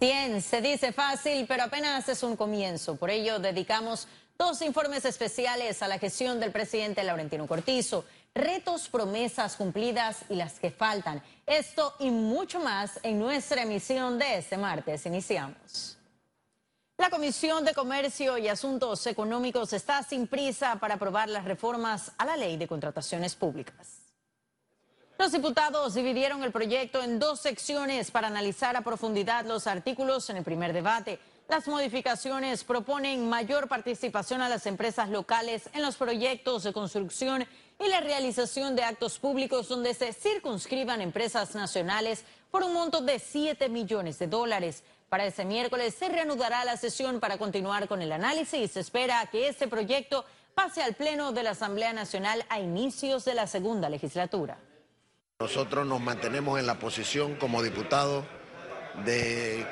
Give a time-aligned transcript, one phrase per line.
[0.00, 2.94] Bien, se dice fácil, pero apenas es un comienzo.
[2.94, 4.06] Por ello, dedicamos
[4.38, 8.04] dos informes especiales a la gestión del presidente Laurentino Cortizo.
[8.32, 11.20] Retos, promesas cumplidas y las que faltan.
[11.44, 15.04] Esto y mucho más en nuestra emisión de este martes.
[15.04, 15.98] Iniciamos.
[16.96, 22.24] La Comisión de Comercio y Asuntos Económicos está sin prisa para aprobar las reformas a
[22.24, 24.07] la ley de contrataciones públicas.
[25.18, 30.36] Los diputados dividieron el proyecto en dos secciones para analizar a profundidad los artículos en
[30.36, 31.18] el primer debate.
[31.48, 37.44] Las modificaciones proponen mayor participación a las empresas locales en los proyectos de construcción
[37.80, 43.18] y la realización de actos públicos donde se circunscriban empresas nacionales por un monto de
[43.18, 44.84] 7 millones de dólares.
[45.08, 49.26] Para ese miércoles se reanudará la sesión para continuar con el análisis y se espera
[49.32, 50.24] que este proyecto
[50.54, 54.58] pase al Pleno de la Asamblea Nacional a inicios de la segunda legislatura.
[55.40, 58.24] Nosotros nos mantenemos en la posición como diputados
[59.04, 59.64] de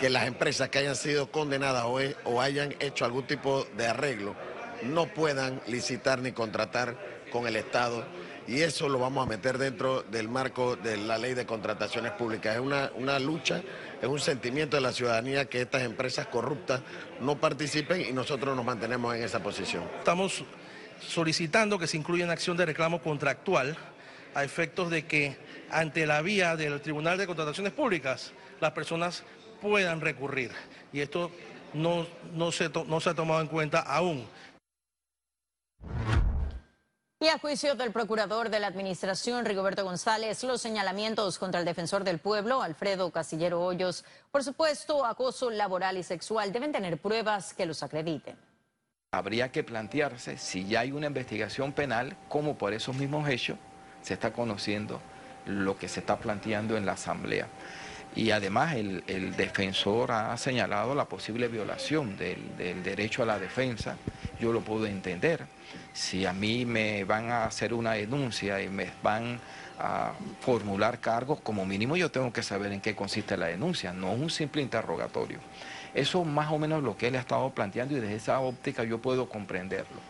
[0.00, 1.84] que las empresas que hayan sido condenadas
[2.24, 4.34] o, hayan hecho algún tipo de arreglo
[4.84, 6.96] no puedan licitar ni contratar
[7.30, 8.06] con el Estado
[8.46, 12.54] y eso lo vamos a meter dentro del marco de la ley de contrataciones públicas.
[12.54, 13.60] Es una, una lucha,
[14.00, 16.80] es un sentimiento de la ciudadanía que estas empresas corruptas
[17.20, 19.84] no participen y nosotros nos mantenemos en esa posición.
[19.98, 20.42] Estamos
[21.06, 23.76] solicitando que se incluya una acción de reclamo contractual
[24.34, 25.36] a efectos de que
[25.70, 29.24] ante la vía del Tribunal de Contrataciones Públicas las personas
[29.60, 30.50] puedan recurrir.
[30.92, 31.30] Y esto
[31.74, 34.26] no, no, se, no se ha tomado en cuenta aún.
[37.22, 42.02] Y a juicio del procurador de la Administración, Rigoberto González, los señalamientos contra el defensor
[42.02, 47.64] del pueblo, Alfredo Casillero Hoyos, por supuesto, acoso laboral y sexual, deben tener pruebas que
[47.64, 48.36] los acrediten.
[49.12, 53.56] Habría que plantearse si ya hay una investigación penal, como por esos mismos hechos,
[54.02, 55.00] se está conociendo
[55.46, 57.48] lo que se está planteando en la Asamblea.
[58.14, 63.96] Y además el, defensor ha señalado la posible violación del, derecho a la defensa.
[64.38, 65.46] Yo lo puedo entender.
[65.94, 69.40] Si a mí me van a hacer una denuncia y me van
[69.78, 74.12] a formular cargos, como mínimo yo tengo que saber en qué consiste la denuncia, no
[74.12, 75.38] un simple interrogatorio.
[75.94, 78.98] Eso más o menos lo que él ha estado planteando y desde esa óptica yo
[78.98, 80.00] puedo comprenderlo.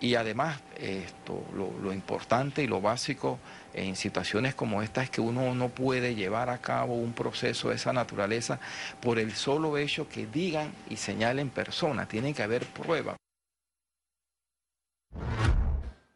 [0.00, 3.38] Y además, esto, lo, importante y lo básico
[3.74, 7.76] en situaciones como esta es que uno no puede llevar a cabo un proceso de
[7.76, 8.60] esa naturaleza
[9.00, 12.08] por el solo hecho que digan y señalen personas.
[12.08, 13.16] Tiene que haber pruebas.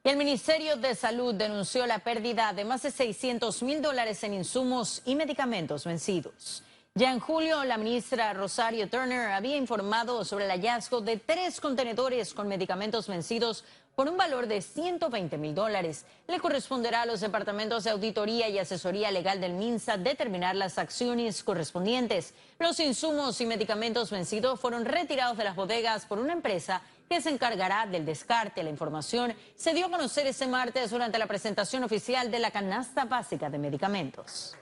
[0.05, 5.03] El Ministerio de Salud denunció la pérdida de más de 600 mil dólares en insumos
[5.05, 6.63] y medicamentos vencidos.
[6.95, 12.35] Ya en julio, la ministra Rosario Turner había informado sobre el hallazgo de tres contenedores
[12.35, 13.65] con medicamentos vencidos
[13.95, 16.05] por un valor de 120 mil dólares.
[16.29, 21.43] Le corresponderá a los departamentos de auditoría y asesoría legal del MINSA determinar las acciones
[21.43, 22.35] correspondientes.
[22.59, 27.31] Los insumos y medicamentos vencidos fueron retirados de las bodegas por una empresa que se
[27.31, 28.63] encargará del descarte.
[28.63, 33.07] La información se dio a conocer ese martes durante la presentación oficial de la canasta
[33.07, 34.59] básica de medicamentos.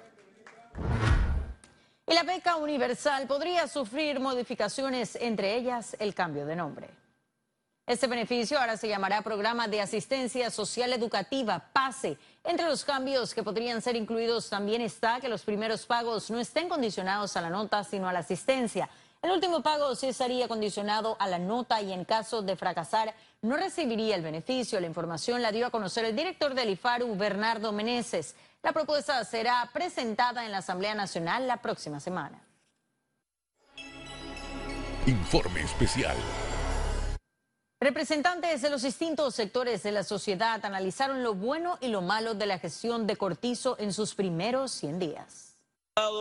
[2.11, 6.91] Y la beca universal podría sufrir modificaciones, entre ellas el cambio de nombre.
[7.87, 12.19] Este beneficio ahora se llamará Programa de Asistencia Social Educativa, PASE.
[12.43, 16.69] Entre los cambios que podrían ser incluidos también está que los primeros pagos no estén
[16.69, 18.91] condicionados a la nota, sino a la asistencia.
[19.23, 23.57] El último pago sí estaría condicionado a la nota y en caso de fracasar no
[23.57, 24.81] recibiría el beneficio.
[24.81, 28.35] La información la dio a conocer el director del IFARU, Bernardo Meneses.
[28.63, 32.39] La propuesta será presentada en la Asamblea Nacional la próxima semana.
[35.07, 36.17] Informe especial.
[37.81, 42.45] Representantes de los distintos sectores de la sociedad analizaron lo bueno y lo malo de
[42.45, 45.50] la gestión de Cortizo en sus primeros 100 días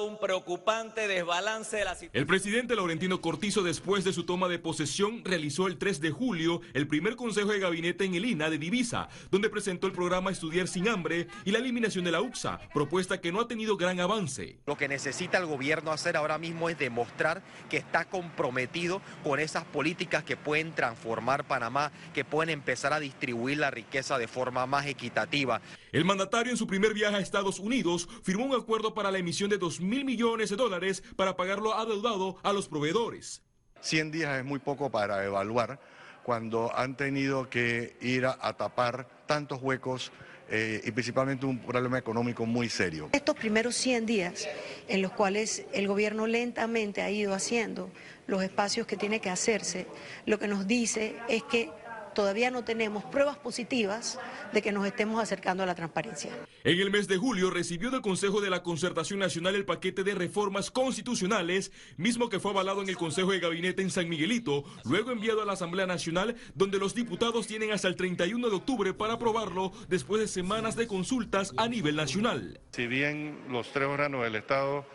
[0.09, 5.24] un preocupante desbalance de la El presidente Laurentino Cortizo, después de su toma de posesión,
[5.24, 9.09] realizó el 3 de julio el primer consejo de gabinete en el INA de Divisa,
[9.30, 13.31] donde presentó el programa Estudiar sin hambre y la eliminación de la UPSA, propuesta que
[13.31, 14.57] no ha tenido gran avance.
[14.66, 19.65] Lo que necesita el gobierno hacer ahora mismo es demostrar que está comprometido con esas
[19.65, 24.88] políticas que pueden transformar Panamá, que pueden empezar a distribuir la riqueza de forma más
[24.88, 25.62] equitativa.
[25.92, 29.50] El mandatario en su primer viaje a Estados Unidos firmó un acuerdo para la emisión
[29.50, 33.44] de 2 mil millones de dólares para pagarlo adeudado a los proveedores.
[33.81, 35.79] 100 días es muy poco para evaluar
[36.23, 40.11] cuando han tenido que ir a, tapar tantos huecos
[40.50, 43.09] eh, y principalmente un problema económico muy serio.
[43.11, 44.47] Estos primeros 100 días
[44.88, 47.89] en los cuales el gobierno lentamente ha ido haciendo
[48.27, 49.88] los espacios que tiene que hacerse,
[50.25, 51.71] lo que nos dice es que
[52.19, 54.19] todavía no tenemos pruebas positivas
[54.51, 56.30] de que nos estemos acercando a la transparencia.
[56.66, 60.16] En el mes de julio recibió del Consejo de la Concertación Nacional el paquete de
[60.16, 65.12] reformas constitucionales, mismo que fue avalado en el Consejo de Gabinete en San Miguelito, luego
[65.12, 69.13] enviado a la Asamblea Nacional, donde los diputados tienen hasta el 31 de octubre para
[69.13, 72.60] aprobarlo después de semanas de consultas a nivel nacional.
[72.74, 74.86] Si bien los tres órganos del Estado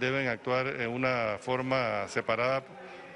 [0.00, 2.64] deben actuar en una forma separada,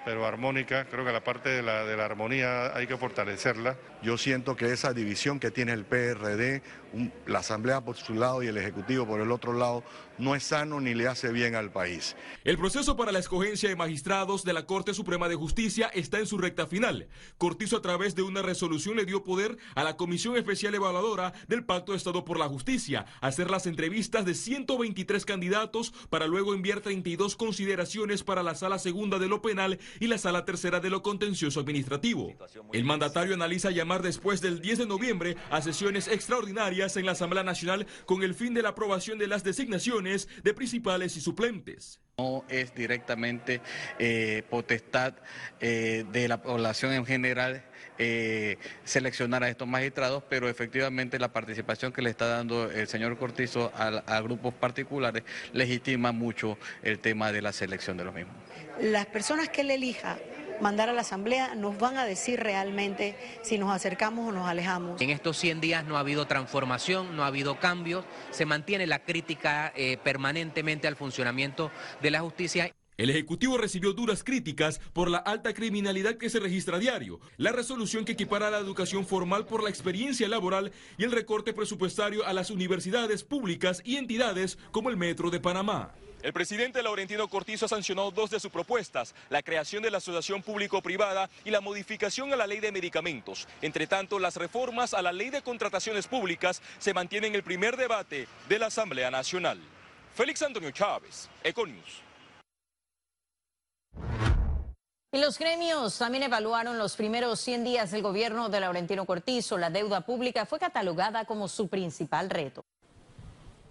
[0.07, 0.85] pero armónica.
[0.85, 3.75] Creo que la parte de la, de la armonía hay que fortalecerla.
[4.03, 6.63] Yo siento que esa división que tiene el PRD,
[7.27, 9.83] la Asamblea por su lado y el Ejecutivo por el otro lado,
[10.19, 12.17] no es sano ni le hace bien al país.
[12.45, 16.27] El proceso para la escogencia de magistrados de la Corte Suprema de Justicia está en
[16.27, 17.09] su recta final.
[17.39, 21.65] Cortizo a través de una resolución le dio poder a la Comisión Especial Evaluadora del
[21.65, 26.55] Pacto de Estado por la Justicia a hacer las entrevistas de 123 candidatos para luego
[26.55, 30.91] enviar 32 consideraciones para la Sala Segunda de lo Penal y la Sala Tercera de
[30.91, 32.35] lo Contencioso Administrativo.
[32.73, 37.43] El mandatario analiza llamar después del 10 de noviembre a sesiones extraordinarias en la Asamblea
[37.43, 42.01] Nacional con el fin de la aprobación de las designaciones de principales y suplentes.
[42.19, 43.61] No es directamente
[43.99, 45.15] eh, potestad
[45.61, 47.63] eh, de la población en general
[47.99, 53.19] eh, seleccionar a estos magistrados, pero efectivamente la participación que le está dando el señor
[53.19, 58.35] Cortizo a, a grupos particulares legitima mucho el tema de la selección de los mismos.
[58.81, 60.19] Las personas que él elija
[60.61, 65.01] mandar a la Asamblea nos van a decir realmente si nos acercamos o nos alejamos.
[65.01, 69.01] En estos 100 días no ha habido transformación, no ha habido cambios, se mantiene la
[69.01, 71.71] crítica eh, permanentemente al funcionamiento
[72.03, 72.73] de la justicia.
[72.97, 77.53] El Ejecutivo recibió duras críticas por la alta criminalidad que se registra a diario, la
[77.53, 82.33] resolución que equipara la educación formal por la experiencia laboral y el recorte presupuestario a
[82.33, 85.93] las universidades públicas y entidades como el Metro de Panamá.
[86.27, 90.43] El presidente Laurentino Cortizo ha sancionado dos de sus propuestas, la creación de la asociación
[90.43, 93.47] público-privada y la modificación a la ley de medicamentos.
[93.63, 97.77] Entre tanto, las reformas a la ley de contrataciones públicas se mantienen en el primer
[97.77, 99.61] debate de la Asamblea Nacional.
[100.17, 102.03] Félix Antonio Chávez, Econius.
[105.13, 109.59] Y los gremios también evaluaron los primeros 100 días del gobierno de Laurentino Cortizo.
[109.59, 112.65] La deuda pública fue catalogada como su principal reto.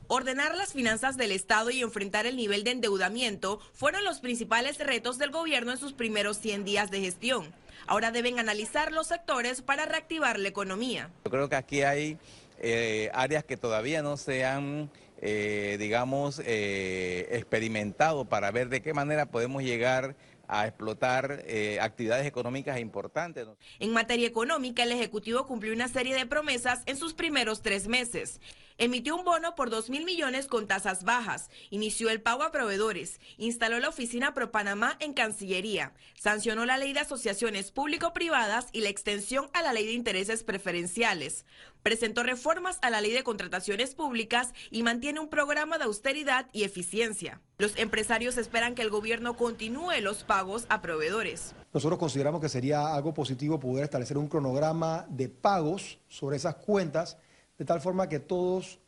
[0.07, 5.17] Ordenar las finanzas del Estado y enfrentar el nivel de endeudamiento fueron los principales retos
[5.17, 7.51] del gobierno en sus primeros 100 días de gestión.
[7.87, 11.09] Ahora deben analizar los sectores para reactivar la economía.
[11.25, 12.19] Yo creo que aquí hay
[12.59, 14.91] eh, áreas que todavía no se han,
[15.21, 20.15] eh, digamos, eh, experimentado para ver de qué manera podemos llegar
[20.47, 23.47] a explotar eh, actividades económicas importantes.
[23.79, 28.39] En materia económica, el Ejecutivo cumplió una serie de promesas en sus primeros tres meses.
[28.77, 33.21] Emitió un bono por 2 mil millones con tasas bajas, inició el pago a proveedores,
[33.37, 38.89] instaló la oficina Pro Panamá en Cancillería, sancionó la ley de asociaciones público-privadas y la
[38.89, 41.45] extensión a la ley de intereses preferenciales,
[41.83, 46.63] presentó reformas a la ley de contrataciones públicas y mantiene un programa de austeridad y
[46.63, 47.39] eficiencia.
[47.57, 51.55] Los empresarios esperan que el gobierno continúe los pagos a proveedores.
[51.73, 57.17] Nosotros consideramos que sería algo positivo poder establecer un cronograma de pagos sobre esas cuentas
[57.57, 58.79] de tal forma que todos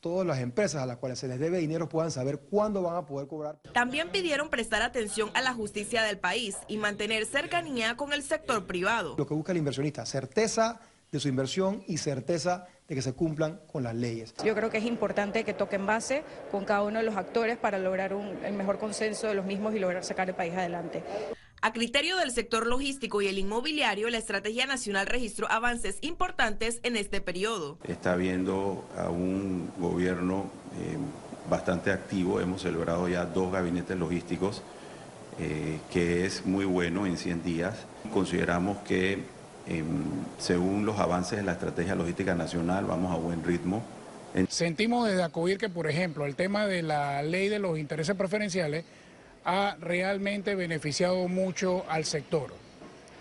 [0.00, 3.06] todas las empresas a las cuales se les debe dinero puedan saber cuándo van a
[3.06, 3.60] poder cobrar.
[3.72, 8.66] También pidieron prestar atención a la justicia del país y mantener cercanía con el sector
[8.66, 9.14] privado.
[9.16, 10.80] Lo que busca el inversionista, certeza
[11.12, 14.34] de su inversión y certeza de que se cumplan con las leyes.
[14.44, 17.78] Yo creo que es importante que toquen base con cada uno de los actores para
[17.78, 21.02] lograr un, el mejor consenso de los mismos y lograr sacar el país adelante.
[21.60, 26.96] A criterio del sector logístico y el inmobiliario, la Estrategia Nacional registró avances importantes en
[26.96, 27.78] este periodo.
[27.86, 30.50] Está viendo a un gobierno
[30.80, 30.96] eh,
[31.48, 32.40] bastante activo.
[32.40, 34.62] Hemos celebrado ya dos gabinetes logísticos,
[35.38, 37.76] eh, que es muy bueno en 100 días.
[38.12, 39.22] Consideramos que
[39.66, 39.82] eh,
[40.38, 43.82] según los avances de la Estrategia Logística Nacional vamos a buen ritmo.
[44.48, 48.84] Sentimos desde ACOIR que, por ejemplo, el tema de la ley de los intereses preferenciales
[49.44, 52.54] ha realmente beneficiado mucho al sector.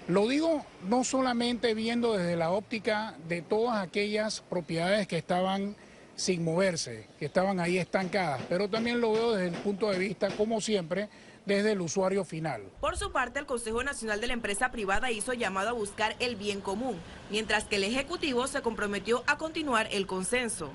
[0.07, 5.75] Lo digo no solamente viendo desde la óptica de todas aquellas propiedades que estaban
[6.21, 10.29] sin moverse, que estaban ahí estancadas, pero también lo veo desde el punto de vista,
[10.37, 11.09] como siempre,
[11.47, 12.61] desde el usuario final.
[12.79, 16.35] Por su parte, el Consejo Nacional de la Empresa Privada hizo llamado a buscar el
[16.35, 16.99] bien común,
[17.31, 20.71] mientras que el Ejecutivo se comprometió a continuar el consenso.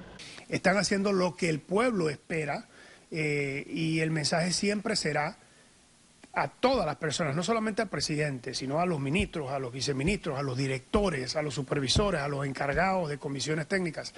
[0.49, 2.67] Están haciendo lo que el pueblo espera
[3.13, 5.39] eh, y el mensaje siempre será
[6.33, 10.37] a todas las personas, no solamente al presidente, sino a los ministros, a los viceministros,
[10.37, 14.13] a los directores, a los supervisores, a los encargados de comisiones técnicas.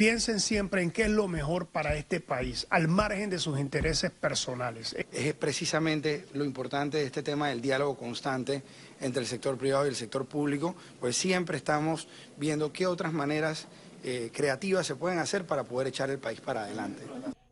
[0.00, 4.10] Piensen siempre en qué es lo mejor para este país, al margen de sus intereses
[4.10, 4.96] personales.
[5.12, 8.62] Es precisamente lo importante de este tema del diálogo constante
[9.02, 13.66] entre el sector privado y el sector público, pues siempre estamos viendo qué otras maneras
[14.02, 17.02] eh, creativas se pueden hacer para poder echar el país para adelante.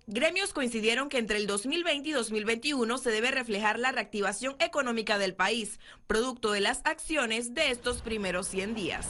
[0.06, 5.34] Gremios coincidieron que entre el 2020 y 2021 se debe reflejar la reactivación económica del
[5.34, 9.06] país, producto de las acciones de estos primeros 100 días.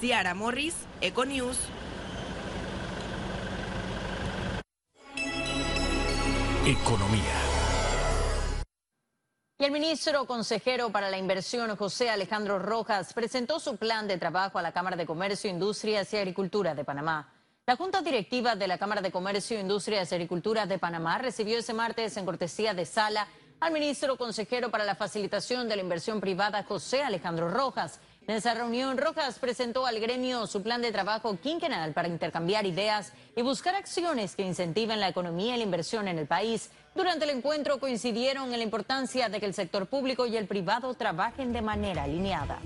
[0.00, 1.58] Ciara Morris, Econews.
[6.68, 7.22] Economía.
[9.58, 14.58] Y el ministro consejero para la inversión, José Alejandro Rojas, presentó su plan de trabajo
[14.58, 17.32] a la Cámara de Comercio, Industrias y Agricultura de Panamá.
[17.64, 21.72] La Junta Directiva de la Cámara de Comercio, Industrias y Agricultura de Panamá recibió ese
[21.72, 23.26] martes en cortesía de sala
[23.60, 27.98] al ministro consejero para la facilitación de la inversión privada, José Alejandro Rojas.
[28.28, 33.14] En esa reunión, Rojas presentó al gremio su plan de trabajo quinquenal para intercambiar ideas
[33.34, 36.68] y buscar acciones que incentiven la economía y la inversión en el país.
[36.94, 40.92] Durante el encuentro coincidieron en la importancia de que el sector público y el privado
[40.92, 42.58] trabajen de manera alineada.